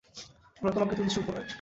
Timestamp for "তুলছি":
0.95-1.17